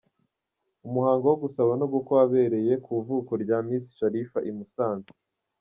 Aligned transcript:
Umuhango 0.87 1.25
wo 1.31 1.37
gusaba 1.43 1.71
no 1.79 1.87
gukwa 1.93 2.13
wabereye 2.19 2.73
ku 2.83 2.89
ivuko 3.01 3.31
rya 3.43 3.57
Miss 3.67 3.85
Sharifa 3.97 4.39
i 4.49 4.51
Musanze. 4.57 5.11